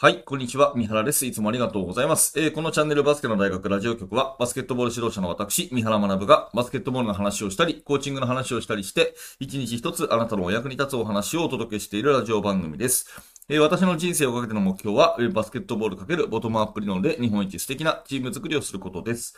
[0.00, 0.74] はい、こんにちは。
[0.76, 1.26] 三原です。
[1.26, 2.32] いつもありがとうございます。
[2.38, 13.08] えー、このチャンネルバスケの大学ラジオ局は、バスケットボール指導者の私、三原学が、バスケットボールの話をしたり、コーチングの話をしたりして、一日一つあなたのお役に立つお話をお届けしているラジオ番組です。
[13.48, 19.36] えー、私の人生をかけての目標は、バスケットボールかけるボトムアップ理論で日本一素敵なチーム作りをすることです。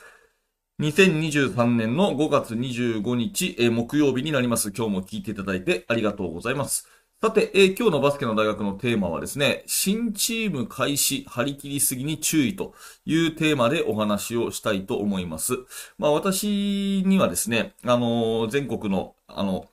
[0.82, 4.72] 2023年の5月25日、えー、木曜日になります。
[4.77, 6.86] 今日も聞いていただいてありがとうございます。
[7.23, 12.73] さて、えー、今日のバスケの大学のテーマはですね、新チーム開始、張り切りすぎに注意と
[13.05, 15.59] いうテーマでお話をしたいと思います。
[15.98, 19.69] まあ私にはですね、あのー、全国の、あの、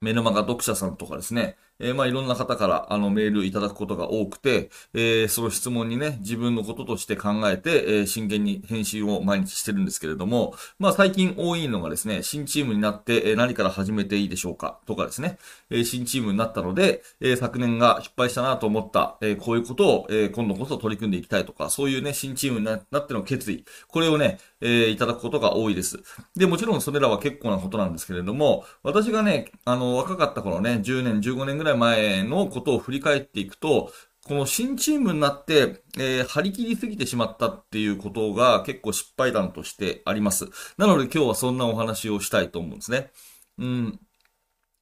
[0.00, 15.38] メルマガ読者さんとかですね、えー、まあいろんな方からあのメールいただくことが多くて、えー、その質問にね、自分のこととして考えて、えー、真剣に返信を毎日してるんですけれども、まあ最近多いのがですね、新チームになって、え何から始めていいでしょうかとかですね、
[15.70, 26.00] え新チームになったので、え昨年が失敗したなと思った、えこういうことを、え今度こそ取り組んでいきたいとか、そういうね、新チームになっての決意、これをね、えいただくことが多いです。
[26.36, 33.92] で、もちろんそれらは結構なことなんですけれども、私がね、あの、若かった頃ね、10年、15年ぐらい前のことを振り返っていくと、
[34.24, 40.48] この新チームになって、えー、張り切りすぎてしまったっていうことが結構失敗談としてあります。
[40.78, 43.10] なので今日はそんなお話をしたいと思うんですね。
[43.58, 44.00] うん。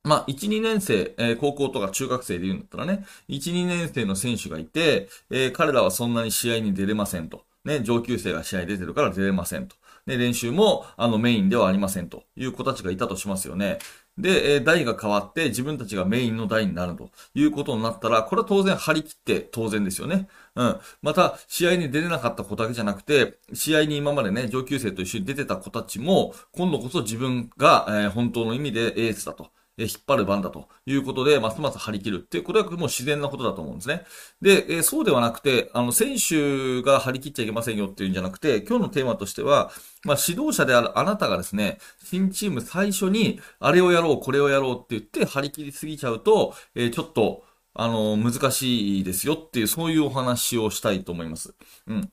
[0.02, 7.44] まあ、1、2年生、えー、高校とか中学生で言うんだったらね、1、2年生の選手がいて、えー、彼らはそんなに試合に出れませんと。
[7.64, 9.76] ね、上級生が試合出てるから出れませんと。
[10.06, 13.78] ね、練習も、あの、メインではありませんという子たちがいたとしますよね。
[14.18, 20.28] で、え台が変わって自分たちがメインの台になるということになったら、これは当然張り切って当然ですよね。
[20.56, 20.80] うん。
[21.02, 29.50] また、試合に出れなかった子だけじゃなくて、試合に今までね、上級生と一緒に出てた子たちも、今度こそ自分が、え、本当の意味でエースだと。
[29.80, 34.04] え引っ張る番だということで、ますます張り切るっていう、これはもう自然なことだと思うんですね。
[34.42, 39.70] で、えそうではなくて、あの、選手が張り切っちゃいけませんよっていうんじゃなくて、今日のテーマとしては、
[40.04, 51.54] まあ、指導者であるあなたがですね、新チーム最初に、あれをやろう、これをやろうって言って張り切りすぎちゃうと、え、ちょっと、あの、難しいですよっていう、そういうお話をしたいと思います。
[51.86, 52.12] うん。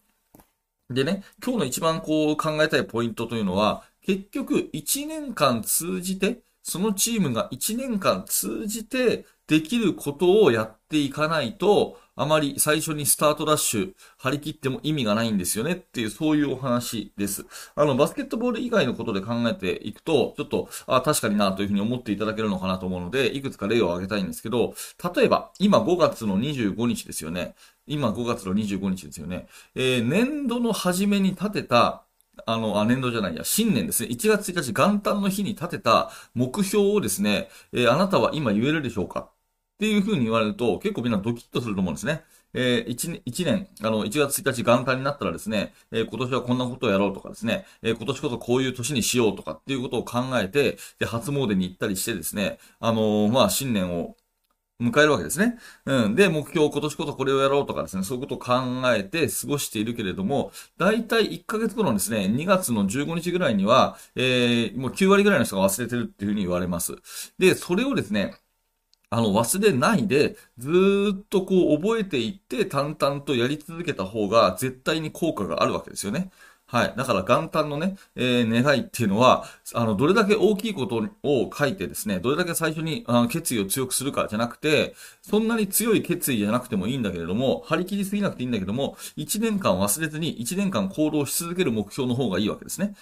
[0.89, 17.45] でね、今日の一番こう考えたいポイントというのは、結局1年間通じて、そのチームが1年間通じてできることをやっていかないと、あまり最初にスタートダッシュ張り切っても意味がないんですよねっていう、そういうお話です。
[17.73, 24.73] あの、バスケットボール以外のことで考えていくと、ちょっと、あ、確かになというふうに思っていただけるのかなと思うので、いくつか例を挙げたいんですけど、
[25.15, 27.55] 例えば、今5月の25日ですよね。
[27.85, 29.47] 今5月の25日ですよね。
[29.75, 32.03] えー、年度の初めに立てた
[32.45, 34.09] あの、あ、年度じゃないや、新年ですね。
[34.09, 39.19] 1月1日元旦の日に立てた目標をですね、えー、あなたは今言えるでしょうか？
[39.21, 39.31] っ
[39.79, 42.23] ていう風に言われると、結構みんなドキッとすると思うんですね。
[42.53, 54.15] えー、1, 1年、あの、1月1日元旦になったらですね、えー、今年はこんなことをやろうとかですね、えー、今年こそこういう年にしようとかっていうことを考えて、で、初詣に行ったりしてですね、あのー、まあ、新年を
[54.79, 55.57] 迎えるわけですね。
[55.85, 56.15] うん。
[56.15, 58.53] で、目標、今年こそこれをやろうとかですね、そういうことを考
[58.93, 66.95] えて過ごしているけれども、だいたい1ヶ月後のですね、2月の15日ぐらいには、えー、もう9割ぐらいの人が忘れてるっていうふうに言われます。
[67.39, 68.35] で、それをですね、
[69.09, 76.29] あの、忘れないで、ずっとこう覚えていって、淡々とやり続けた方が絶対に効果があるわけですよね。
[76.69, 76.93] はい。
[76.97, 92.95] だから元旦のね、えー、願いっていうのは、あの、どれだけ大きいことを書いてですね、どれだけ最初にあの決意を強くするかじゃなくて、そんなに強い決意じゃなくてもいいんだけれども、張り切りすぎなくていいんだけども、1年間忘れずに1年間行動し続ける目標の方がいいわけですね。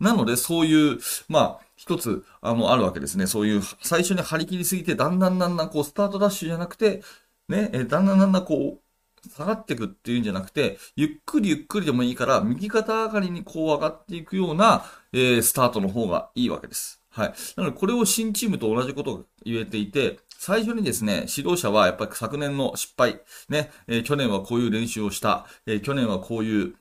[0.00, 0.98] なので、そういう、
[1.28, 3.26] まあ、一つ、あの、あるわけですね。
[3.26, 7.02] そういう、最初に張り切りすぎて、だんだんだんだんこう、スタートダッシュじゃなくて、
[7.48, 8.89] ね、えだんだんだんだんこう、
[9.28, 17.00] 下がっていくっていうんじゃなくて、ゆっくりゆっくりでもいいから、右肩上がりにこう上がっていくような、えー、スタートの方がいいわけです。
[17.10, 17.34] はい。
[17.56, 26.74] なので、これを新チームと同じことが言えていて、最初にですね、指導者はやっぱり昨年の失敗、ね、えー、去年はこういう練習をした、えー、去年はこういう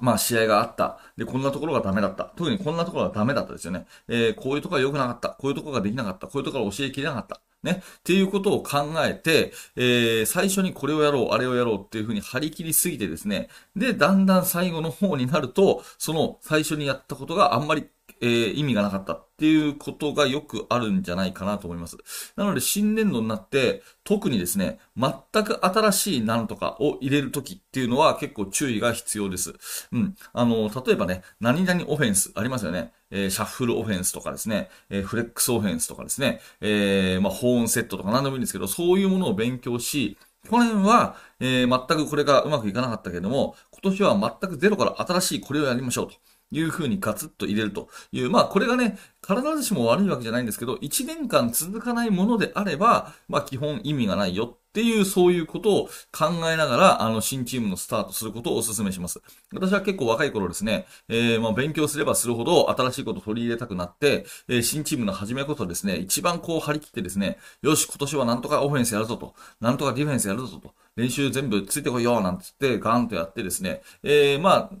[0.00, 0.98] まあ試合があった。
[1.16, 2.24] で、こんなところがダメだった。
[2.36, 3.86] 特にこんなところがダメだったですよね。
[4.08, 5.30] えー、こういうところが良くなかった。
[5.30, 6.26] こういうところができなかった。
[6.26, 7.40] こういうところが教えきれなかった。
[7.62, 7.82] ね。
[7.98, 13.48] っていうことを考えて、えー、最初にこれをやろう、あれをやろうっていうふうに張り切りすぎてですね。
[13.76, 17.88] で、だんだん最後の方になると、その最初にやったことがあんまり
[18.20, 21.96] えー、意味がなかったっていうことがよくあるんじゃないかなと思います。
[22.36, 29.54] なので新年度になって、特にですね、全く新しい何とかを入れるときっていうのは結構注意が必要です。
[29.92, 30.14] うん。
[30.32, 32.92] あの、例えばね、何々オフェンスありますよね。
[33.10, 40.16] えー、シャッフルオフェンスとかですね、えー、フレックスオフェンスとかですね、えー、まあ、ホーンセットとか何でもいいんですけど、そういうものを勉強し、
[40.48, 46.14] 去年は、えー、全くこれがうまくいかなかったけれども、今年は全くゼロから新しいこれをやりましょうと。
[46.50, 59.20] いうふうにガツッと入れるという、まあこれがね、必ずしも悪いわけじゃないんですけど、1年間続かないものであれば、まあ基本意味がないよっていう、そういうことを考えながら、あの、新チームのスタートすることをお勧めします。
[59.52, 74.76] 私は結構若い頃ですね、えー、まあ勉強すればするほど新しいことを取り入れたくなって、えー、新チームの始めことですね、一番こう張り切ってですね、よし、今年はなんとかオフェンスやるぞと、なんとかディフェンスやるぞと、練習全部ついてこいよ、なんつってガーンとやってですね、えー、まあ、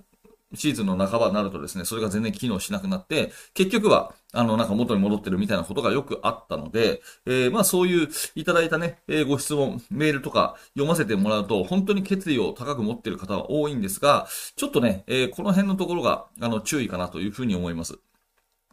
[0.54, 14.26] シーズンの半ばになるとですね、それが全然機能しなくなって、結局は、あの、なんか元に戻ってるみたいなことがよくあったので、えー、まあそういういただいたね、えー、ご質問、メールとか読ませてもらうと、本当に決意を高く持ってる方は多いんですが、
[14.56, 17.98] ちょっとね、えー、この辺のところが、あの、注意かなというふうに思います。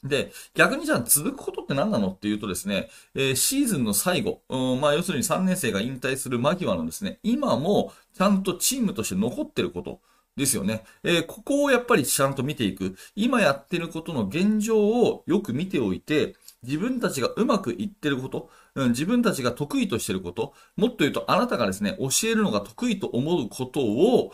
[0.03, 9.99] で、逆にじゃあ続くことって何なのっていうとですね、えー、シーズンの最後、うん、まあ要するに3年生が引退する間際のですね、今もちゃんとチームとして残ってること、
[10.37, 10.83] ですよね。
[11.03, 12.95] えー、ここをやっぱりちゃんと見ていく。
[13.15, 24.31] 今やってることの現状をよく見ておいて、自分たちがうまくいってること、うん、自分たちが得意としてること、もっと言うとあなたがですね、教えるのが得意と思うことを、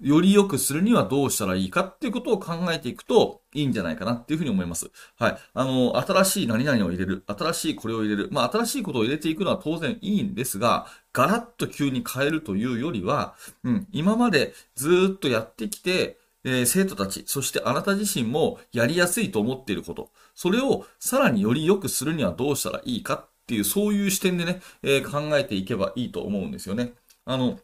[0.00, 4.90] より良くするにはどうしたらいいかっていうことを考えていくといいんじゃないかなっていうふうに思います。
[5.18, 5.38] はい。
[5.54, 7.24] あの、新しい何々を入れる。
[7.26, 8.28] 新しいこれを入れる。
[8.30, 13.34] まあ、新しいことを入れていくのは当然いいんですが、ガラッと急に変えるというよりは、
[13.64, 26.92] うん、今までずっとやってきて、えー、生徒たち、そしてあなた自身もやりやすいと思っていること、それをさらにより良くするにはどうしたらいいかっていう、そういう視点でね、えー、考えていけばいいと思うんですよね。
[27.24, 27.58] あの、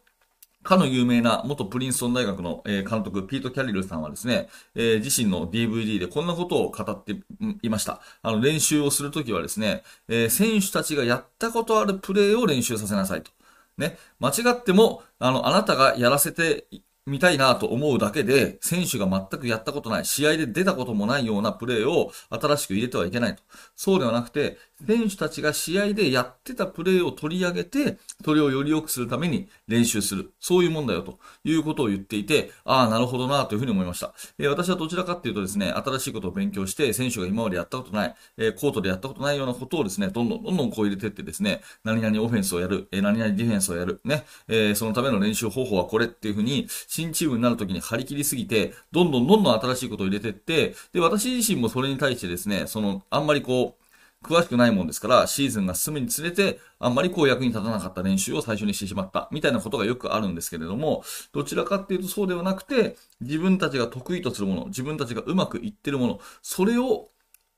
[0.63, 7.15] かの有名な元プリンストン大学の監督、ピート・キャリルさんはですね、えー、自身の DVD でこんなことを語って
[7.61, 8.01] いました。
[8.21, 13.31] あの、練習をするときはですね、えー、選手たちがやったことあるプレーを練習させなさいと。
[13.77, 16.67] ね、間違っても、あの、あなたがやらせて
[17.05, 23.43] 見たいなと思うだけで、選手が全くやったことない、試合で出たこともないようなプレーを新しく入れてはいけないと。
[23.75, 30.31] そうではなくて、選手たちが試合でやってたプレーを取り上げて、それをより良くするために練習する。
[30.39, 34.13] そういうもんだよということを言っていて、ああ、なるほどなというふうに思いました。
[34.39, 53.83] えー、私はどちらかっていうとですね、新しいことを勉強して、選手が今までやったことない、えー、コートでやったことないようなことをですね、どんどんどんどんこう入れてってですね、何々オフェンスをやる、えー、何々ディフェンスをやる、ね、えー、そのための練習方法はこれっていうふうに、新チームになるときに張り切りすぎて、どんどんどんどん新しいことを入れてって、で、私自身もそれに対してですね、その、あんまりこう、
[54.23, 67.09] 詳しくないもんですから、シーズンが進むにつれて、あんまりこう役に立たなかった練習を最初にしてしまった、みたいなことがよくあるんですけれども、どちらかっていうとそうではなくて、自分たちが得意とするもの、自分たちがうまくいってるもの、それを、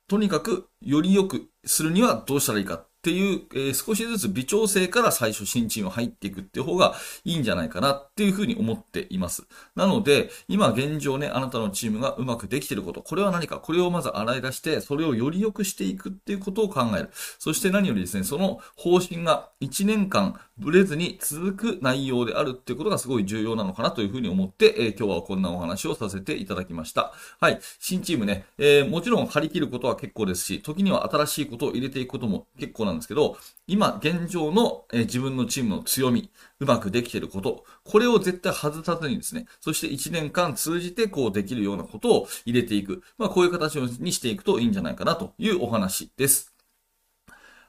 [0.08, 2.86] とにかく、より良くするにはどうしたらいいか。
[3.06, 9.46] っていう、えー、少しずつ微調整から最初新チーム入っていくっていう方がいいんじゃないかなっていうふうに思っています。
[9.76, 17.12] なので、今現状ね、あなたのチームがうまくできていること、これは何か、これをまず洗い出して、それをより良くしていくっていうことを考える。
[17.38, 27.14] そして何よりですね、その方針が1年間ブレずに続く内容であるっていうことがすごい重要なのかなというふうに思って、えー、今日はこんなお話をさせていただきました。
[27.40, 27.60] はい。
[27.80, 33.38] 新チームね、えー、もちろん張り切ることは結構ですし、時には新しいことを入れていくことも結構なんですんですけど、
[33.68, 43.04] 今現状の、え自分のチームの強み、うまくできていること、これを絶対外さずにですね、そして1年間通じてこうできるようなことを入れていく。
[43.18, 46.55] まあこういう形にしていくといいんじゃないかなというお話です。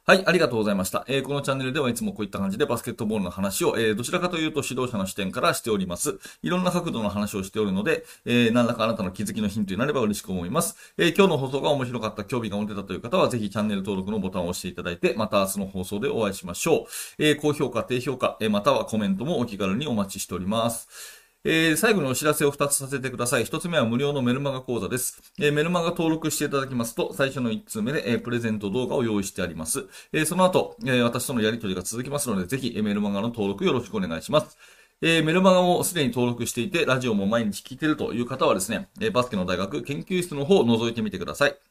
[0.09, 1.05] はい、ありがとうございました。
[1.09, 6.21] えー、このチャンネルではいつもこういった感じでバスケットボールの話を、えー、どちらかというと指導者の視点からしております。
[6.45, 10.77] いろんな角度の話をしておるので、えー、何らかあなたの気づきのヒントになれば嬉しく思います。
[10.97, 16.87] え、今日の放送が面白かった、興味が持てたという方は、ぜひチャンネル登録のボタンを押していただいて、また明日の放送でお会いしましょう。
[17.19, 21.16] え、高評価、低評価、え、またはコメントもお気軽にお待ちしております。
[21.49, 23.45] えー、最後にお知らせを2つさせてください。
[23.45, 25.23] 1つ目は無料のメルマガ講座です。
[25.39, 29.87] えー、メルマガ登録していただきますと、最初の1通目で、えー、プレゼント動画を用意してあります。
[30.13, 34.59] えその後、え私とのやりとりが続きますので、ぜひ、えメルマガの登録よろしくお願いします。
[35.01, 41.66] えー、メルマガをすでに登録していて、ラジオも毎日聞いているという方はですね、えバスケの大学研究室の方を覗いてみてください。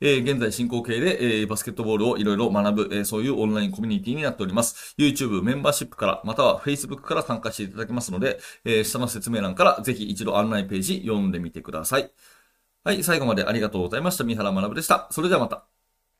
[0.00, 4.94] えー、現在進行形で、えー、バスケットボールをいろいろ学ぶ、えー、そういうオンラインコミュニティになっております。
[4.98, 12.12] YouTube メンバーシップから、または Facebook から参加していただけますので、えー、下の説明欄からぜひ一度案内ページ読んでみてください。
[12.84, 14.24] はい、最後までありがとうございました。
[14.24, 15.08] 三原学でした。
[15.10, 15.77] それではまた。